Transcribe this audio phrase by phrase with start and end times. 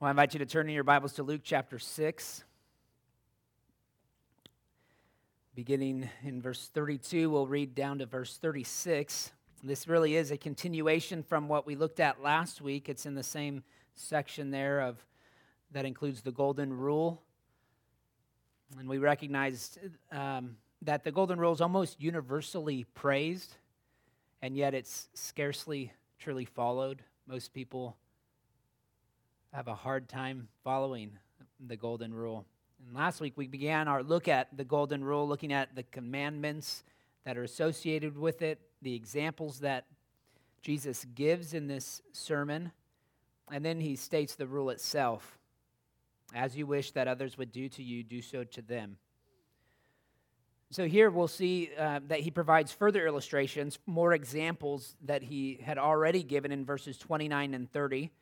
[0.00, 2.44] Well, I invite you to turn in your Bibles to Luke chapter 6.
[5.54, 9.30] Beginning in verse 32, we'll read down to verse 36.
[9.62, 12.88] This really is a continuation from what we looked at last week.
[12.88, 13.62] It's in the same
[13.94, 15.04] section there of
[15.72, 17.20] that includes the golden rule.
[18.78, 19.80] And we recognized
[20.10, 23.54] um, that the golden rule is almost universally praised,
[24.40, 27.02] and yet it's scarcely truly followed.
[27.26, 27.98] Most people
[29.52, 31.10] have a hard time following
[31.66, 32.46] the golden rule.
[32.86, 36.84] And last week we began our look at the golden rule, looking at the commandments
[37.24, 39.86] that are associated with it, the examples that
[40.62, 42.70] Jesus gives in this sermon,
[43.50, 45.38] and then he states the rule itself.
[46.32, 48.98] As you wish that others would do to you, do so to them.
[50.70, 55.76] So here we'll see uh, that he provides further illustrations, more examples that he had
[55.76, 58.12] already given in verses 29 and 30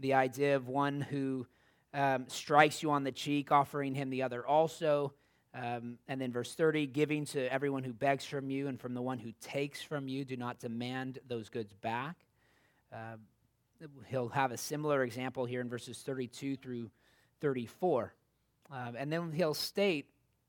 [0.00, 1.46] the idea of one who
[1.94, 5.12] um, strikes you on the cheek, offering him the other also.
[5.54, 9.02] Um, and then verse 30 giving to everyone who begs from you, and from the
[9.02, 12.16] one who takes from you, do not demand those goods back.
[12.92, 13.16] Uh,
[14.06, 16.90] he'll have a similar example here in verses 32 through
[17.40, 18.12] 34.
[18.70, 20.06] Um, and then he'll state,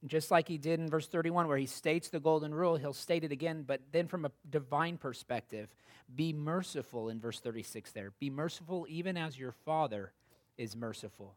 [0.07, 3.23] just like he did in verse 31, where he states the golden rule, he'll state
[3.23, 5.69] it again, but then from a divine perspective.
[6.15, 8.11] Be merciful in verse 36 there.
[8.19, 10.11] Be merciful even as your Father
[10.57, 11.35] is merciful.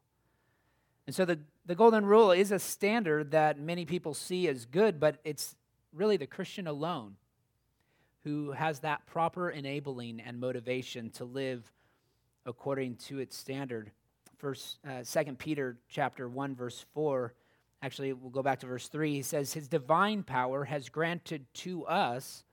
[1.06, 5.00] And so the, the golden rule is a standard that many people see as good,
[5.00, 5.56] but it's
[5.92, 7.16] really the Christian alone
[8.24, 11.70] who has that proper enabling and motivation to live
[12.46, 13.90] according to its standard.
[14.38, 17.34] First, uh, Second Peter chapter one verse four.
[17.82, 19.14] Actually, we'll go back to verse three.
[19.14, 22.44] He says, "His divine power has granted to us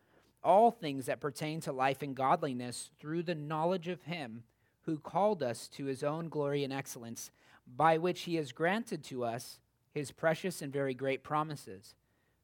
[0.44, 4.44] all things that pertain to life and godliness through the knowledge of Him
[4.84, 7.30] who called us to His own glory and excellence,
[7.68, 9.60] by which He has granted to us
[9.92, 11.94] His precious and very great promises,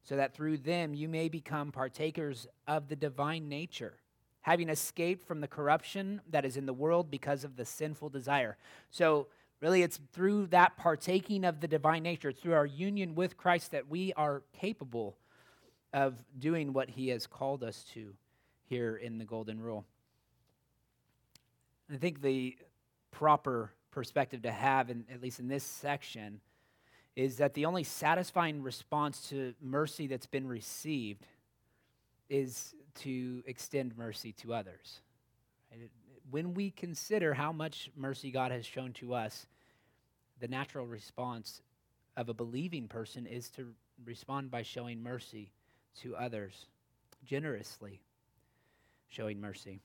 [0.03, 3.97] so that through them you may become partakers of the divine nature."
[4.41, 8.57] Having escaped from the corruption that is in the world because of the sinful desire.
[8.91, 9.27] So,
[9.61, 13.71] Really, it's through that partaking of the divine nature, it's through our union with Christ
[13.71, 15.17] that we are capable
[15.93, 18.13] of doing what he has called us to
[18.67, 19.85] here in the Golden Rule.
[21.91, 22.57] I think the
[23.11, 26.41] proper perspective to have, in, at least in this section,
[27.15, 31.25] is that the only satisfying response to mercy that's been received
[32.29, 34.99] is to extend mercy to others.
[36.29, 39.45] When we consider how much mercy God has shown to us,
[40.39, 41.61] the natural response
[42.17, 43.67] of a believing person is to
[44.05, 45.51] respond by showing mercy
[46.01, 46.65] to others,
[47.25, 48.01] generously
[49.07, 49.79] showing mercy.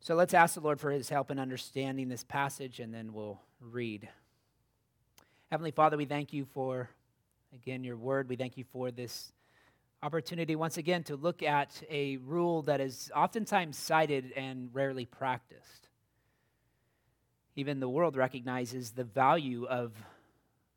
[0.00, 3.40] So let's ask the Lord for his help in understanding this passage, and then we'll
[3.60, 4.08] read.
[5.50, 6.90] Heavenly Father, we thank you for,
[7.54, 8.28] again, your word.
[8.28, 9.32] We thank you for this
[10.04, 15.88] opportunity once again to look at a rule that is oftentimes cited and rarely practiced.
[17.56, 19.92] Even the world recognizes the value of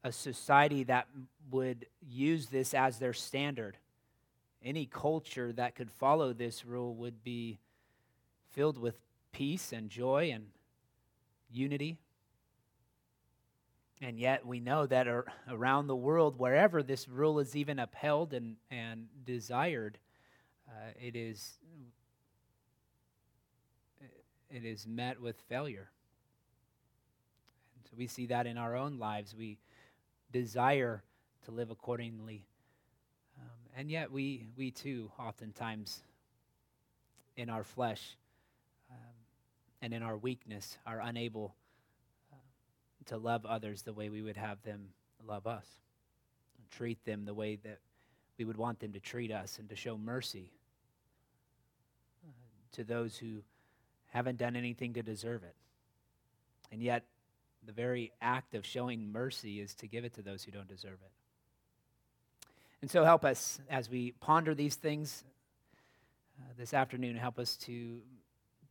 [0.03, 1.07] a society that
[1.51, 3.77] would use this as their standard
[4.63, 7.57] any culture that could follow this rule would be
[8.51, 8.99] filled with
[9.31, 10.47] peace and joy and
[11.51, 11.97] unity.
[14.01, 15.07] And yet, we know that
[15.49, 19.97] around the world, wherever this rule is even upheld and, and desired,
[20.67, 21.57] uh, it, is,
[24.51, 25.89] it is met with failure.
[27.75, 29.33] And so we see that in our own lives.
[29.35, 29.57] We
[30.31, 31.01] desire
[31.45, 32.45] to live accordingly
[33.77, 36.01] and yet, we, we too, oftentimes,
[37.35, 38.17] in our flesh
[38.89, 38.97] um,
[39.83, 41.66] and in our weakness, are unable uh,
[43.07, 44.89] to love others the way we would have them
[45.25, 45.65] love us,
[46.71, 47.79] treat them the way that
[48.37, 50.51] we would want them to treat us, and to show mercy
[52.25, 52.31] uh,
[52.73, 53.41] to those who
[54.07, 55.55] haven't done anything to deserve it.
[56.71, 57.03] And yet,
[57.65, 60.99] the very act of showing mercy is to give it to those who don't deserve
[61.03, 61.11] it.
[62.81, 65.23] And so help us as we ponder these things
[66.39, 68.01] uh, this afternoon, help us to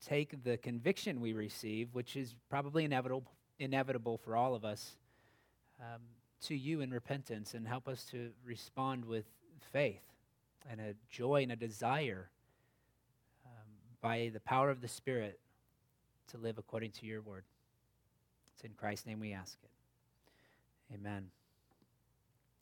[0.07, 3.25] take the conviction we receive, which is probably inevitable,
[3.59, 4.97] inevitable for all of us,
[5.81, 6.01] um,
[6.43, 9.25] to you in repentance, and help us to respond with
[9.73, 10.03] faith
[10.71, 12.29] and a joy and a desire
[13.47, 13.69] um,
[14.01, 15.39] by the power of the Spirit
[16.29, 17.45] to live according to your word.
[18.55, 20.95] It's in Christ's name we ask it.
[20.95, 21.31] Amen.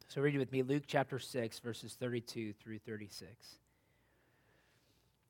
[0.09, 3.31] So read with me Luke chapter 6, verses 32 through 36.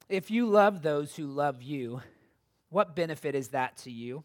[0.09, 2.03] If you love those who love you,
[2.71, 4.25] what benefit is that to you?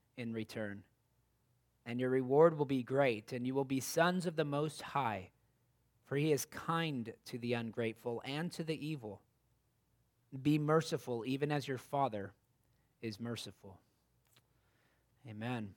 [0.17, 0.83] in return.
[1.85, 5.29] And your reward will be great, and you will be sons of the Most High,
[6.05, 9.21] for he is kind to the ungrateful and to the evil.
[10.41, 12.33] Be merciful, even as your Father
[13.01, 13.79] is merciful.
[15.27, 15.73] Amen.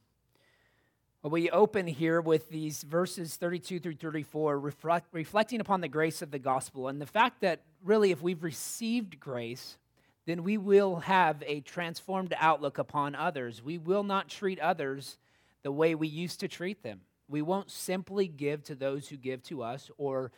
[1.23, 6.21] Well, we open here with these verses 32 through 34, reflect, reflecting upon the grace
[6.21, 9.79] of the gospel and the fact that really, if we've received grace,
[10.27, 13.63] then we will have a transformed outlook upon others.
[13.63, 15.19] We will not treat others
[15.63, 17.01] the way we used to treat them.
[17.29, 20.33] We won't simply give to those who give to us or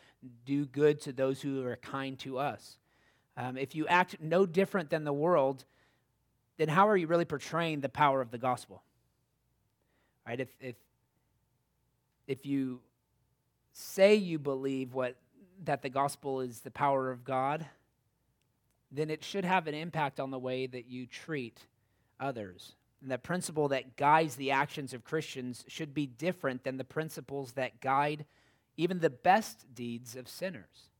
[0.45, 2.79] do good to those who are kind to us.
[3.37, 5.65] Um, if you act no different than the world,
[6.57, 8.83] then how are you really portraying the power of the gospel?
[10.27, 10.41] Right?
[10.41, 10.77] If, if,
[12.27, 12.81] if you
[13.73, 15.17] say you believe what,
[15.65, 17.67] that the gospel is the power of God,
[18.97, 21.61] then it should have an impact on the way that you treat
[22.19, 22.75] others.
[23.03, 27.53] And the principle that guides the actions of Christians should be different than the principles
[27.53, 28.25] that guide
[28.77, 30.91] even the best deeds of sinners.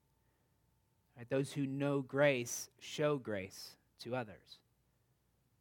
[1.17, 1.29] Right?
[1.29, 4.59] Those who know grace show grace to others.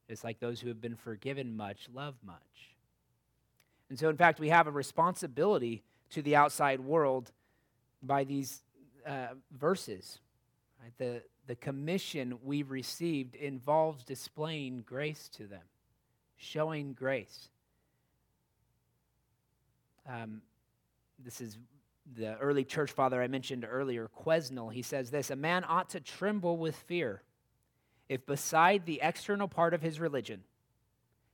[0.07, 2.75] It's like those who have been forgiven much love much.
[3.89, 7.31] And so, in fact, we have a responsibility to the outside world
[8.01, 8.61] by these
[9.05, 10.19] uh, verses.
[10.81, 10.93] Right?
[10.97, 15.61] The, the commission we've received involves displaying grace to them,
[16.37, 17.49] showing grace.
[20.07, 20.41] Um,
[21.23, 21.57] this is
[22.15, 24.71] the early church father I mentioned earlier, Quesnel.
[24.71, 27.21] He says this A man ought to tremble with fear
[28.09, 30.43] if, beside the external part of his religion,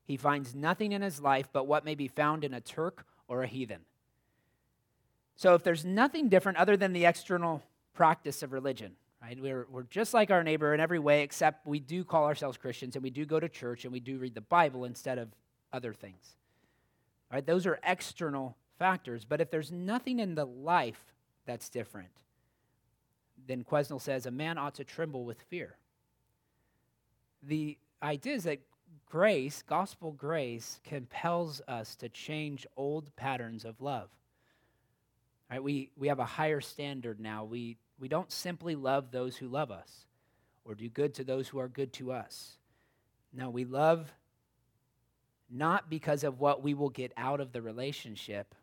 [0.06, 3.44] he finds nothing in his life but what may be found in a Turk or
[3.44, 3.82] a heathen.
[5.36, 9.40] So, if there's nothing different other than the external practice of religion, right?
[9.40, 12.96] We're, we're just like our neighbor in every way, except we do call ourselves Christians
[12.96, 15.30] and we do go to church and we do read the Bible instead of
[15.72, 16.36] other things.
[17.32, 17.46] Right?
[17.46, 19.26] Those are external factors.
[19.26, 21.14] But if there's nothing in the life
[21.46, 22.10] that's different,
[23.48, 25.76] then Quesnel says a man ought to tremble with fear.
[27.44, 28.60] The idea is that
[29.10, 34.10] grace, gospel grace, compels us to change old patterns of love.
[35.50, 35.62] Right?
[35.62, 37.44] We, we have a higher standard now.
[37.44, 40.08] We we don't simply love those who love us
[40.66, 42.58] or do good to those who are good to us.
[43.32, 44.12] No, we love
[45.52, 48.56] not because of what we will get out of the relationship,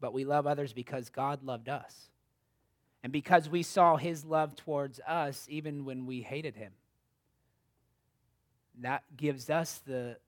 [0.00, 2.10] but we love others because God loved us.
[3.02, 6.72] And because we saw his love towards us even when we hated him.
[8.80, 10.18] That gives us the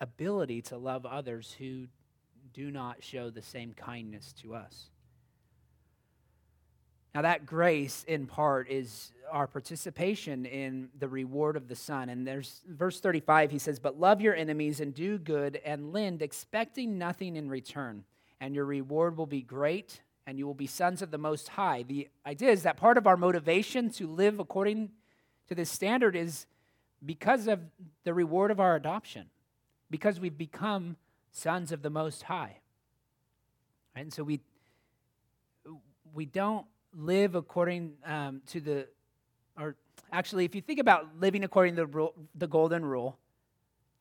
[0.00, 1.86] ability to love others who
[2.52, 4.90] do not show the same kindness to us.
[7.14, 12.08] Now, that grace, in part, is our participation in the reward of the Son.
[12.08, 16.22] And there's verse 35, he says, But love your enemies and do good and lend,
[16.22, 18.04] expecting nothing in return.
[18.40, 21.84] And your reward will be great, and you will be sons of the Most High.
[21.84, 24.90] The idea is that part of our motivation to live according
[25.48, 26.46] to this standard is
[27.04, 27.60] because of
[28.02, 29.26] the reward of our adoption,
[29.88, 30.96] because we've become
[31.30, 32.56] sons of the Most High.
[33.94, 34.40] And so we,
[36.12, 38.86] we don't live according um, to the,
[39.58, 39.76] or
[40.12, 43.18] actually, if you think about living according to the, rule, the golden rule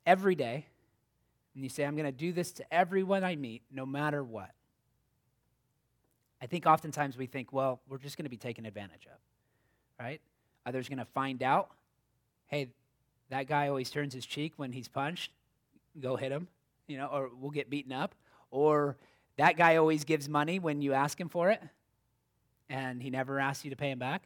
[0.05, 0.67] every day,
[1.55, 4.51] and you say, I'm going to do this to everyone I meet, no matter what.
[6.41, 9.19] I think oftentimes we think, well, we're just going to be taken advantage of,
[10.03, 10.19] right?
[10.65, 11.69] Others going to find out,
[12.47, 12.69] hey,
[13.29, 15.31] that guy always turns his cheek when he's punched,
[15.99, 16.47] go hit him,
[16.87, 18.13] you know, or we'll get beaten up.
[18.51, 18.97] Or
[19.37, 21.61] that guy always gives money when you ask him for it,
[22.73, 24.23] and he never asks you to pay him back.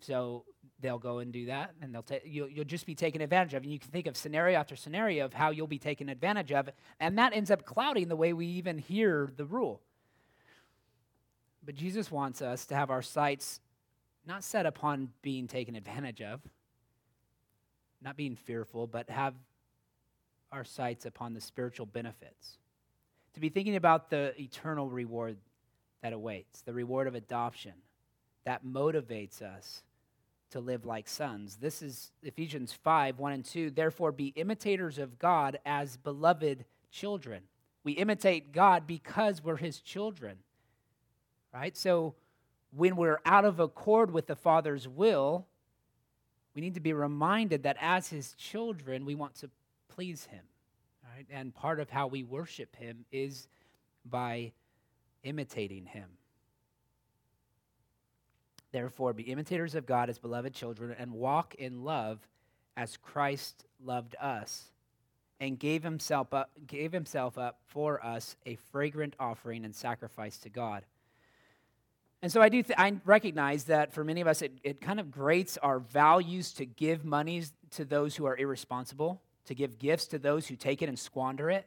[0.00, 0.44] So
[0.80, 3.62] they'll go and do that, and they'll ta- you'll, you'll just be taken advantage of.
[3.62, 6.70] And you can think of scenario after scenario of how you'll be taken advantage of,
[6.98, 9.82] and that ends up clouding the way we even hear the rule.
[11.64, 13.60] But Jesus wants us to have our sights
[14.26, 16.40] not set upon being taken advantage of,
[18.00, 19.34] not being fearful, but have
[20.50, 22.56] our sights upon the spiritual benefits.
[23.34, 25.36] To be thinking about the eternal reward
[26.02, 27.72] that awaits, the reward of adoption
[28.44, 29.82] that motivates us
[30.50, 31.56] to live like sons.
[31.56, 33.70] This is Ephesians 5 1 and 2.
[33.70, 37.42] Therefore, be imitators of God as beloved children.
[37.84, 40.38] We imitate God because we're his children.
[41.54, 41.76] Right?
[41.76, 42.14] So
[42.74, 45.46] when we're out of accord with the Father's will,
[46.54, 49.50] we need to be reminded that as his children, we want to
[49.88, 50.44] please him.
[51.14, 51.26] Right?
[51.30, 53.48] And part of how we worship him is
[54.04, 54.52] by
[55.22, 56.08] imitating him.
[58.72, 62.26] Therefore, be imitators of God as beloved children and walk in love
[62.76, 64.70] as Christ loved us
[65.38, 70.48] and gave himself up, gave himself up for us a fragrant offering and sacrifice to
[70.48, 70.84] God.
[72.22, 75.00] And so I do th- I recognize that for many of us it, it kind
[75.00, 80.06] of grates our values to give monies to those who are irresponsible, to give gifts
[80.06, 81.66] to those who take it and squander it.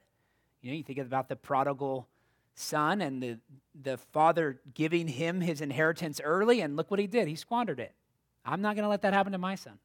[0.61, 2.07] You know, you think about the prodigal
[2.55, 3.37] son and the,
[3.79, 7.27] the father giving him his inheritance early, and look what he did.
[7.27, 7.93] He squandered it.
[8.45, 9.77] I'm not going to let that happen to my son.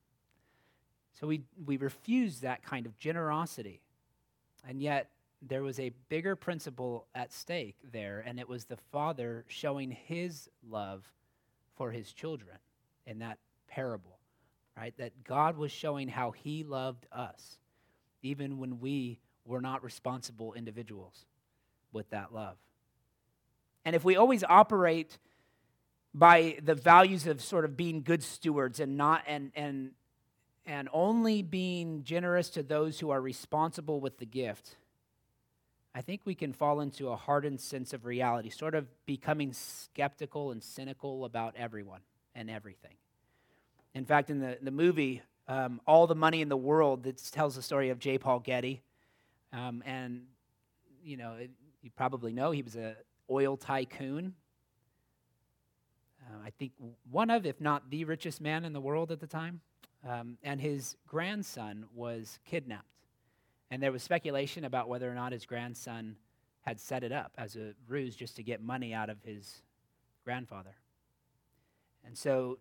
[1.20, 3.82] So we, we refuse that kind of generosity.
[4.66, 5.10] And yet,
[5.42, 10.48] there was a bigger principle at stake there, and it was the father showing his
[10.68, 11.10] love
[11.76, 12.58] for his children
[13.06, 14.18] in that parable,
[14.76, 14.94] right?
[14.98, 17.58] That God was showing how he loved us,
[18.22, 21.24] even when we were not responsible individuals
[21.92, 22.56] with that love.
[23.84, 25.18] And if we always operate
[26.12, 29.92] by the values of sort of being good stewards and not and and
[30.66, 34.76] and only being generous to those who are responsible with the gift,
[35.94, 40.52] I think we can fall into a hardened sense of reality, sort of becoming skeptical
[40.52, 42.00] and cynical about everyone
[42.34, 42.94] and everything.
[43.94, 47.56] In fact, in the, the movie, um, All the Money in the World, that tells
[47.56, 48.18] the story of J.
[48.18, 48.82] Paul Getty.
[49.52, 50.26] Um, and,
[51.02, 51.50] you know, it,
[51.82, 52.96] you probably know he was an
[53.30, 54.34] oil tycoon.
[56.26, 56.72] Uh, I think
[57.10, 59.60] one of, if not the richest man in the world at the time.
[60.08, 62.86] Um, and his grandson was kidnapped.
[63.70, 66.16] And there was speculation about whether or not his grandson
[66.62, 69.62] had set it up as a ruse just to get money out of his
[70.24, 70.74] grandfather.
[72.04, 72.58] And so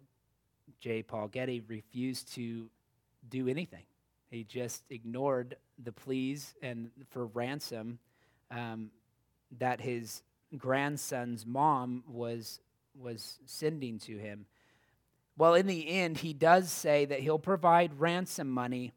[0.80, 1.02] J.
[1.02, 2.70] Paul Getty refused to
[3.30, 3.84] do anything.
[4.30, 8.00] He just ignored the pleas and for ransom
[8.52, 8.92] um,
[9.58, 10.22] that his
[10.58, 12.60] grandson's mom was
[13.00, 14.46] was sending to him.
[15.38, 18.92] Well, in the end, he does say that he'll provide ransom money,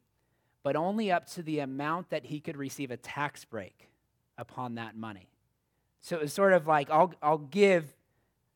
[0.61, 3.87] but only up to the amount that he could receive a tax break
[4.37, 5.29] upon that money.
[6.01, 7.95] So it's sort of like I'll, I'll give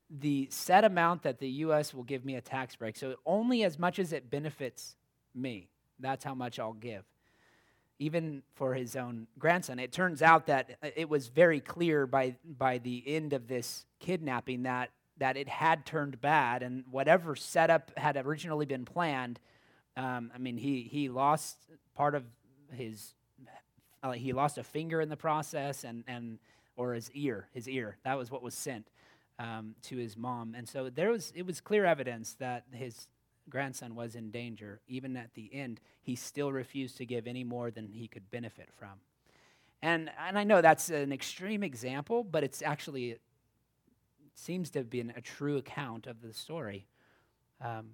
[0.10, 1.94] the set amount that the U.S.
[1.94, 2.98] will give me a tax break.
[2.98, 4.96] So only as much as it benefits
[5.34, 7.04] me, that's how much I'll give
[8.00, 9.80] even for his own grandson.
[9.80, 14.64] It turns out that it was very clear by, by the end of this kidnapping
[14.64, 19.40] that, that it had turned bad, and whatever setup had originally been planned,
[19.96, 21.58] um, I mean, he, he lost
[21.96, 22.24] part of
[22.72, 23.16] his,
[24.04, 26.38] uh, he lost a finger in the process, and, and
[26.76, 27.98] or his ear, his ear.
[28.04, 28.88] That was what was sent
[29.40, 33.08] um, to his mom, and so there was it was clear evidence that his
[33.50, 37.72] grandson was in danger, even at the end, he still refused to give any more
[37.72, 38.94] than he could benefit from.
[39.82, 43.22] And, and I know that's an extreme example, but it's actually, it
[44.34, 46.88] seems to have been a true account of the story.
[47.62, 47.88] Um,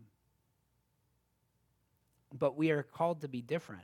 [2.38, 3.84] but we are called to be different.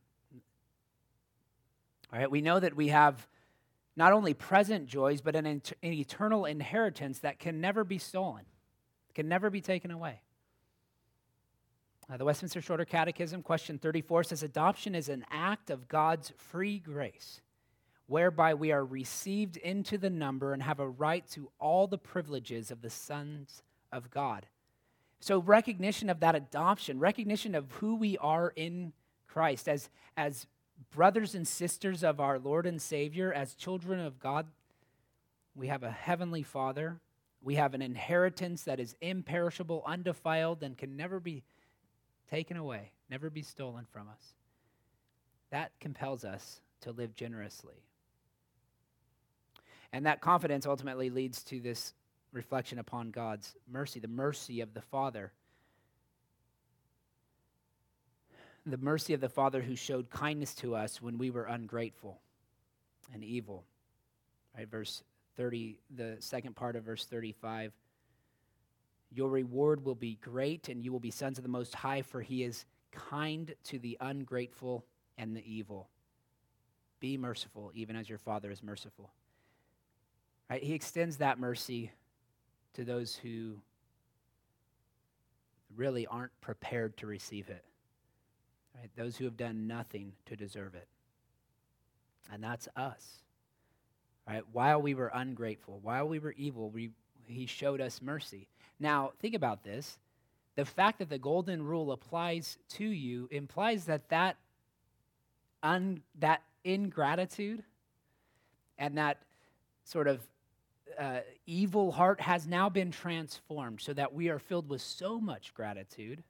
[2.12, 3.28] All right, we know that we have
[3.96, 8.46] not only present joys, but an, an eternal inheritance that can never be stolen,
[9.14, 10.22] can never be taken away.
[12.12, 16.80] Uh, the Westminster Shorter Catechism, question 34, says adoption is an act of God's free
[16.80, 17.42] grace,
[18.08, 22.72] whereby we are received into the number and have a right to all the privileges
[22.72, 23.62] of the sons
[23.92, 24.48] of God.
[25.20, 28.94] So, recognition of that adoption, recognition of who we are in
[29.28, 30.48] Christ as, as
[30.90, 34.48] brothers and sisters of our Lord and Savior, as children of God,
[35.54, 37.02] we have a heavenly Father.
[37.42, 41.44] We have an inheritance that is imperishable, undefiled, and can never be
[42.30, 44.34] taken away, never be stolen from us.
[45.52, 47.84] That compels us to live generously.
[49.92, 51.94] And that confidence ultimately leads to this
[52.32, 55.32] reflection upon God's mercy, the mercy of the Father.
[58.66, 62.20] The mercy of the Father who showed kindness to us when we were ungrateful
[63.14, 63.64] and evil.
[64.56, 65.04] Right, verse
[65.38, 67.72] 30, the second part of verse 35
[69.12, 72.22] your reward will be great, and you will be sons of the Most High, for
[72.22, 74.86] he is kind to the ungrateful
[75.18, 75.90] and the evil.
[77.00, 79.12] Be merciful, even as your Father is merciful.
[80.50, 80.64] Right?
[80.64, 81.92] He extends that mercy
[82.74, 83.62] to those who
[85.76, 87.64] really aren't prepared to receive it.
[88.76, 88.90] Right?
[88.96, 90.88] Those who have done nothing to deserve it.
[92.32, 93.24] And that's us.
[94.28, 94.44] Right?
[94.52, 96.92] While we were ungrateful, while we were evil, we,
[97.30, 98.48] he showed us mercy.
[98.80, 99.98] Now, think about this.
[100.56, 104.38] The fact that the golden rule applies to you implies that that,
[105.64, 107.64] un, that ingratitude
[108.78, 109.22] and that
[109.84, 110.22] sort of
[110.98, 115.54] uh, evil heart has now been transformed so that we are filled with so much
[115.54, 116.24] gratitude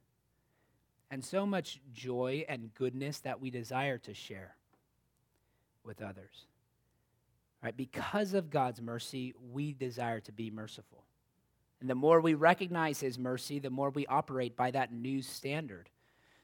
[1.10, 4.54] and so much joy and goodness that we desire to share
[5.84, 6.46] with others.
[7.62, 7.76] Right?
[7.76, 11.04] Because of God's mercy, we desire to be merciful.
[11.80, 15.88] And the more we recognize his mercy, the more we operate by that new standard.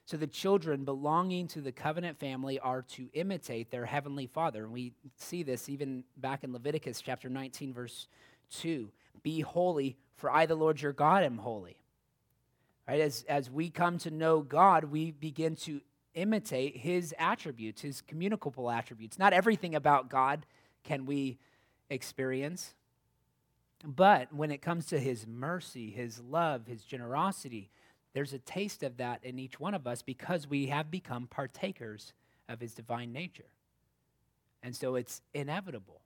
[0.05, 4.63] So the children belonging to the covenant family are to imitate their heavenly father.
[4.63, 8.07] And we see this even back in Leviticus chapter 19, verse
[8.51, 8.89] 2.
[9.21, 11.77] Be holy, for I, the Lord your God, am holy.
[12.87, 13.01] Right?
[13.01, 15.81] As, as we come to know God, we begin to
[16.13, 19.19] imitate his attributes, his communicable attributes.
[19.19, 20.45] Not everything about God
[20.87, 21.37] can we
[21.89, 22.73] experience,
[23.83, 27.69] but when it comes to his mercy, his love, his generosity,
[28.13, 32.13] there's a taste of that in each one of us because we have become partakers
[32.47, 33.51] of his divine nature.
[34.63, 36.01] And so it's inevitable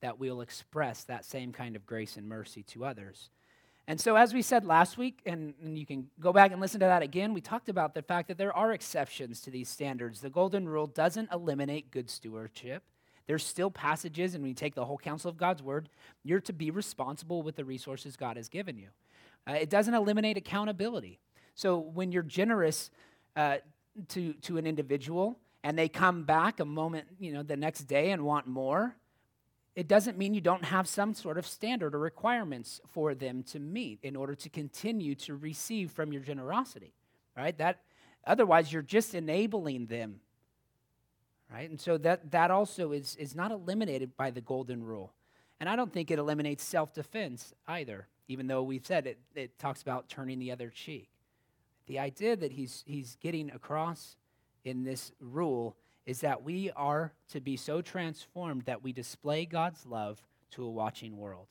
[0.00, 3.30] that we'll express that same kind of grace and mercy to others.
[3.88, 6.80] And so, as we said last week, and, and, you can go back and listen
[6.80, 10.20] to that again, we talked about the fact that there are exceptions to these standards.
[10.20, 12.82] The Golden Rule doesn't eliminate good stewardship.
[13.26, 15.88] There's still passages, and we take the whole counsel of God's word,
[16.22, 18.88] you're to be responsible with the resources God has given you.
[19.48, 21.18] Uh, it doesn't eliminate accountability.
[21.54, 22.90] So, when you're generous
[23.34, 23.58] uh,
[24.08, 28.10] to, to an individual and they come back a moment, you know, the next day
[28.10, 28.94] and want more,
[29.76, 33.60] it doesn't mean you don't have some sort of standard or requirements for them to
[33.60, 36.94] meet in order to continue to receive from your generosity
[37.36, 37.80] right that
[38.26, 40.20] otherwise you're just enabling them
[41.52, 45.12] right and so that that also is is not eliminated by the golden rule
[45.60, 49.82] and i don't think it eliminates self-defense either even though we've said it it talks
[49.82, 51.08] about turning the other cheek
[51.86, 54.16] the idea that he's he's getting across
[54.64, 59.84] in this rule is that we are to be so transformed that we display God's
[59.84, 61.48] love to a watching world.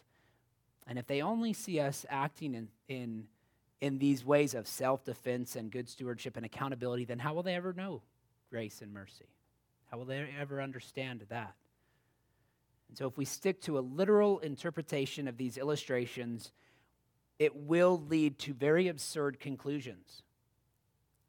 [0.88, 3.26] And if they only see us acting in, in,
[3.82, 7.56] in these ways of self defense and good stewardship and accountability, then how will they
[7.56, 8.02] ever know
[8.50, 9.26] grace and mercy?
[9.96, 11.54] How will they ever understand that?
[12.90, 16.52] And so, if we stick to a literal interpretation of these illustrations,
[17.40, 20.22] it will lead to very absurd conclusions.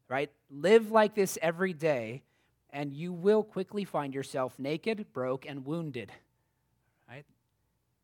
[0.08, 0.32] Right?
[0.50, 2.24] Live like this every day
[2.70, 6.10] and you will quickly find yourself naked, broke, and wounded.
[7.08, 7.24] Right?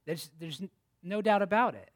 [0.06, 0.62] There's, there's
[1.02, 1.90] no doubt about it.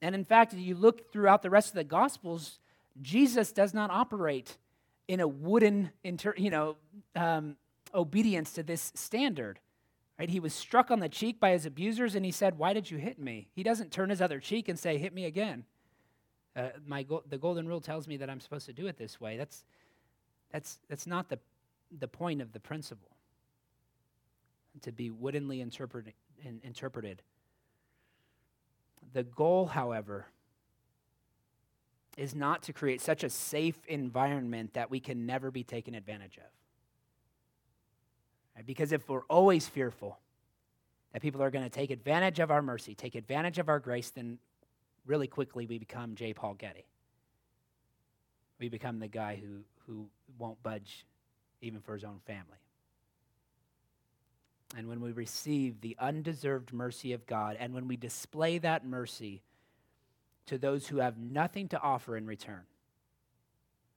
[0.00, 2.58] And in fact, if you look throughout the rest of the Gospels,
[3.02, 4.56] Jesus does not operate
[5.08, 6.76] in a wooden, inter, you know,
[7.14, 7.56] um,
[7.94, 9.60] obedience to this standard.
[10.18, 10.30] Right?
[10.30, 12.98] He was struck on the cheek by his abusers, and he said, "Why did you
[12.98, 15.64] hit me?" He doesn't turn his other cheek and say, "Hit me again."
[16.54, 19.20] Uh, my go- the golden rule tells me that I'm supposed to do it this
[19.20, 19.36] way.
[19.36, 19.64] That's
[20.54, 21.40] that's, that's not the,
[21.98, 23.10] the point of the principle,
[24.82, 26.14] to be woodenly interpreted,
[26.62, 27.22] interpreted.
[29.12, 30.26] The goal, however,
[32.16, 36.36] is not to create such a safe environment that we can never be taken advantage
[36.36, 36.50] of.
[38.56, 38.66] Right?
[38.66, 40.18] Because if we're always fearful
[41.12, 44.10] that people are going to take advantage of our mercy, take advantage of our grace,
[44.10, 44.38] then
[45.06, 46.32] really quickly we become J.
[46.32, 46.86] Paul Getty.
[48.60, 50.06] We become the guy who who
[50.38, 51.04] won't budge
[51.60, 52.58] even for his own family.
[54.76, 59.42] And when we receive the undeserved mercy of God, and when we display that mercy
[60.46, 62.62] to those who have nothing to offer in return,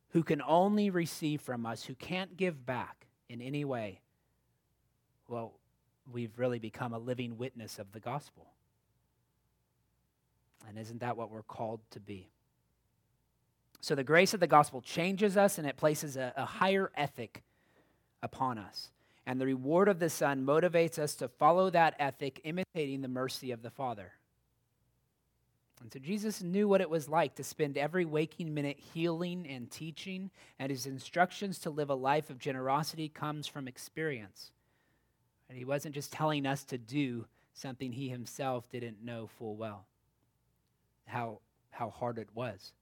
[0.09, 3.99] who can only receive from us, who can't give back in any way,
[5.27, 5.53] well,
[6.11, 8.47] we've really become a living witness of the gospel.
[10.67, 12.29] And isn't that what we're called to be?
[13.79, 17.43] So the grace of the gospel changes us and it places a, a higher ethic
[18.23, 18.91] upon us.
[19.25, 23.51] And the reward of the Son motivates us to follow that ethic, imitating the mercy
[23.51, 24.13] of the Father.
[25.81, 29.69] And so Jesus knew what it was like to spend every waking minute healing and
[29.69, 34.51] teaching, and his instructions to live a life of generosity comes from experience.
[35.49, 39.85] And he wasn't just telling us to do something he himself didn't know full well
[41.05, 41.39] how,
[41.71, 42.73] how hard it was.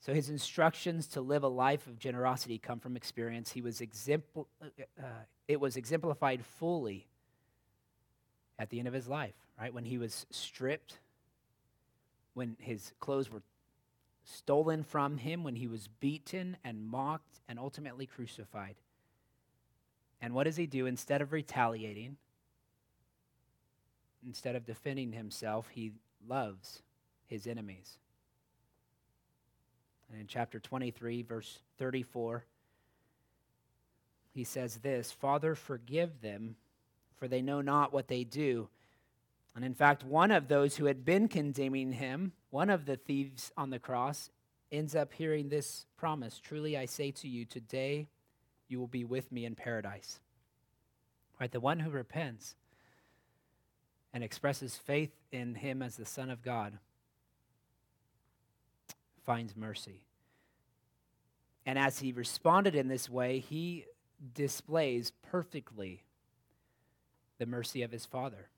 [0.00, 3.52] So his instructions to live a life of generosity come from experience.
[3.52, 4.66] He was exempl- uh,
[4.98, 5.06] uh,
[5.48, 7.06] it was exemplified fully
[8.58, 9.72] at the end of his life, right?
[9.72, 10.98] When he was stripped,
[12.34, 13.42] when his clothes were
[14.24, 18.76] stolen from him, when he was beaten and mocked and ultimately crucified.
[20.20, 20.86] And what does he do?
[20.86, 22.16] Instead of retaliating,
[24.26, 25.92] instead of defending himself, he
[26.26, 26.82] loves
[27.26, 27.98] his enemies.
[30.10, 32.44] And in chapter 23, verse 34,
[34.32, 36.56] he says this Father, forgive them,
[37.18, 38.68] for they know not what they do.
[39.54, 43.52] And in fact, one of those who had been condemning him, one of the thieves
[43.56, 44.30] on the cross,
[44.72, 48.08] ends up hearing this promise Truly I say to you, today
[48.68, 50.18] you will be with me in paradise.
[51.40, 51.52] Right?
[51.52, 52.56] The one who repents
[54.12, 56.78] and expresses faith in him as the Son of God
[59.24, 60.02] finds mercy.
[61.66, 63.86] And as he responded in this way, he
[64.34, 66.04] displays perfectly
[67.38, 68.48] the mercy of his Father.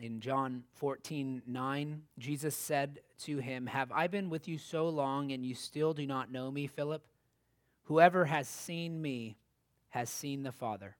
[0.00, 5.32] In John 14, 9, Jesus said to him, Have I been with you so long
[5.32, 7.04] and you still do not know me, Philip?
[7.84, 9.36] Whoever has seen me
[9.90, 10.94] has seen the Father.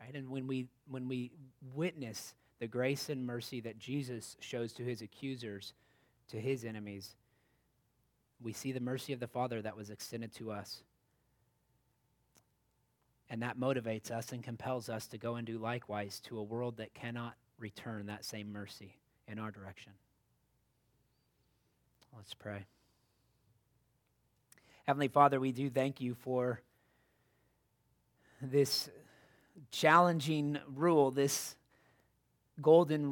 [0.00, 0.14] Right?
[0.14, 1.32] And when we, when we
[1.74, 5.74] witness the grace and mercy that Jesus shows to his accusers,
[6.28, 7.14] to his enemies,
[8.40, 10.82] we see the mercy of the Father that was extended to us.
[13.28, 16.76] And that motivates us and compels us to go and do likewise to a world
[16.76, 18.96] that cannot return that same mercy
[19.28, 19.92] in our direction.
[22.14, 22.66] Let's pray.
[24.86, 26.60] Heavenly Father, we do thank you for
[28.42, 28.90] this
[29.70, 31.54] challenging rule, this
[32.60, 33.00] golden